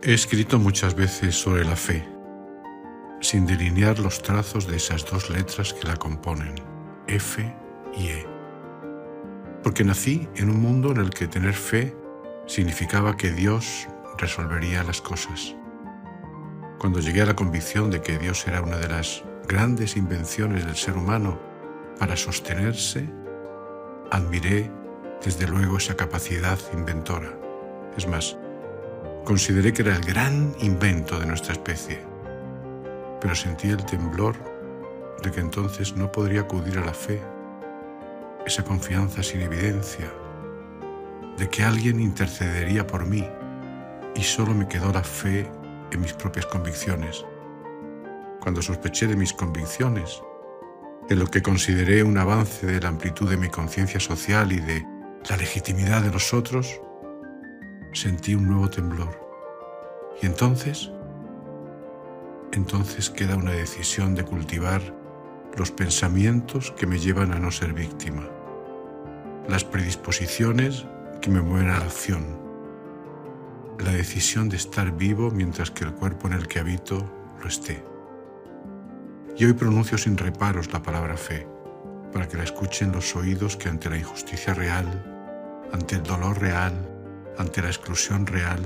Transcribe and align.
He 0.00 0.14
escrito 0.14 0.60
muchas 0.60 0.94
veces 0.94 1.34
sobre 1.34 1.64
la 1.64 1.74
fe, 1.74 2.08
sin 3.20 3.46
delinear 3.46 3.98
los 3.98 4.22
trazos 4.22 4.68
de 4.68 4.76
esas 4.76 5.04
dos 5.04 5.28
letras 5.28 5.74
que 5.74 5.88
la 5.88 5.96
componen, 5.96 6.54
F 7.08 7.42
y 7.96 8.06
E. 8.06 8.26
Porque 9.64 9.82
nací 9.82 10.28
en 10.36 10.50
un 10.50 10.62
mundo 10.62 10.92
en 10.92 10.98
el 10.98 11.10
que 11.10 11.26
tener 11.26 11.52
fe 11.52 11.96
significaba 12.46 13.16
que 13.16 13.32
Dios 13.32 13.88
resolvería 14.18 14.84
las 14.84 15.00
cosas. 15.00 15.56
Cuando 16.78 17.00
llegué 17.00 17.22
a 17.22 17.26
la 17.26 17.34
convicción 17.34 17.90
de 17.90 18.00
que 18.00 18.18
Dios 18.18 18.46
era 18.46 18.62
una 18.62 18.76
de 18.76 18.86
las 18.86 19.24
grandes 19.48 19.96
invenciones 19.96 20.64
del 20.64 20.76
ser 20.76 20.96
humano 20.96 21.40
para 21.98 22.16
sostenerse, 22.16 23.10
admiré 24.12 24.70
desde 25.24 25.48
luego 25.48 25.78
esa 25.78 25.96
capacidad 25.96 26.56
inventora. 26.72 27.36
Es 27.96 28.06
más, 28.06 28.37
consideré 29.28 29.74
que 29.74 29.82
era 29.82 29.94
el 29.94 30.02
gran 30.06 30.54
invento 30.60 31.20
de 31.20 31.26
nuestra 31.26 31.52
especie, 31.52 31.98
pero 33.20 33.34
sentí 33.34 33.68
el 33.68 33.84
temblor 33.84 34.34
de 35.22 35.30
que 35.30 35.40
entonces 35.40 35.94
no 35.94 36.10
podría 36.10 36.40
acudir 36.40 36.78
a 36.78 36.84
la 36.86 36.94
fe, 36.94 37.20
esa 38.46 38.64
confianza 38.64 39.22
sin 39.22 39.42
evidencia, 39.42 40.10
de 41.36 41.46
que 41.50 41.62
alguien 41.62 42.00
intercedería 42.00 42.86
por 42.86 43.04
mí 43.04 43.28
y 44.14 44.22
solo 44.22 44.54
me 44.54 44.66
quedó 44.66 44.94
la 44.94 45.04
fe 45.04 45.46
en 45.90 46.00
mis 46.00 46.14
propias 46.14 46.46
convicciones. 46.46 47.26
Cuando 48.40 48.62
sospeché 48.62 49.08
de 49.08 49.16
mis 49.16 49.34
convicciones, 49.34 50.22
en 51.10 51.18
lo 51.18 51.26
que 51.26 51.42
consideré 51.42 52.02
un 52.02 52.16
avance 52.16 52.66
de 52.66 52.80
la 52.80 52.88
amplitud 52.88 53.28
de 53.28 53.36
mi 53.36 53.50
conciencia 53.50 54.00
social 54.00 54.52
y 54.52 54.60
de 54.60 54.86
la 55.28 55.36
legitimidad 55.36 56.00
de 56.00 56.12
los 56.12 56.32
otros, 56.32 56.80
sentí 57.92 58.34
un 58.34 58.48
nuevo 58.48 58.68
temblor. 58.68 59.28
Y 60.20 60.26
entonces, 60.26 60.90
entonces 62.52 63.10
queda 63.10 63.36
una 63.36 63.52
decisión 63.52 64.14
de 64.14 64.24
cultivar 64.24 64.80
los 65.56 65.70
pensamientos 65.70 66.72
que 66.72 66.86
me 66.86 66.98
llevan 66.98 67.32
a 67.32 67.38
no 67.38 67.50
ser 67.50 67.72
víctima, 67.72 68.28
las 69.48 69.64
predisposiciones 69.64 70.86
que 71.20 71.30
me 71.30 71.40
mueven 71.40 71.70
a 71.70 71.78
la 71.78 71.86
acción, 71.86 72.38
la 73.78 73.92
decisión 73.92 74.48
de 74.48 74.56
estar 74.56 74.96
vivo 74.96 75.30
mientras 75.30 75.70
que 75.70 75.84
el 75.84 75.94
cuerpo 75.94 76.28
en 76.28 76.34
el 76.34 76.46
que 76.46 76.60
habito 76.60 77.10
lo 77.40 77.48
esté. 77.48 77.84
Y 79.36 79.44
hoy 79.44 79.52
pronuncio 79.52 79.98
sin 79.98 80.16
reparos 80.16 80.72
la 80.72 80.82
palabra 80.82 81.16
fe, 81.16 81.46
para 82.12 82.26
que 82.26 82.36
la 82.36 82.44
escuchen 82.44 82.92
los 82.92 83.14
oídos 83.14 83.56
que 83.56 83.68
ante 83.68 83.90
la 83.90 83.98
injusticia 83.98 84.54
real, 84.54 85.66
ante 85.72 85.96
el 85.96 86.02
dolor 86.02 86.40
real, 86.40 86.97
ante 87.38 87.62
la 87.62 87.68
exclusión 87.68 88.26
real, 88.26 88.60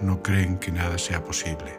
no 0.00 0.22
creen 0.22 0.58
que 0.58 0.70
nada 0.70 0.96
sea 0.96 1.22
posible, 1.22 1.78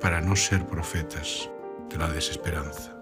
para 0.00 0.20
no 0.20 0.36
ser 0.36 0.66
profetas 0.66 1.50
de 1.88 1.96
la 1.96 2.08
desesperanza. 2.08 3.01